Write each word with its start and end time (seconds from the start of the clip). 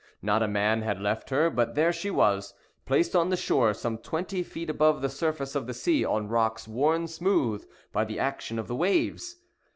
Not 0.23 0.41
a 0.41 0.47
man 0.47 0.81
had 0.81 0.99
left 0.99 1.29
her; 1.29 1.51
but 1.51 1.75
there 1.75 1.93
she 1.93 2.09
was, 2.09 2.55
placed 2.87 3.15
on 3.15 3.29
the 3.29 3.37
shore, 3.37 3.71
some 3.71 3.99
twenty 3.99 4.41
feet 4.41 4.67
above 4.67 5.03
the 5.03 5.09
surface 5.09 5.53
of 5.53 5.67
the 5.67 5.75
sea, 5.75 6.03
on 6.03 6.27
rocks 6.27 6.67
worn 6.67 7.07
smooth 7.07 7.63
by 7.93 8.05
the 8.05 8.17
action 8.17 8.57
of 8.57 8.67
the 8.67 8.75
waves! 8.75 9.35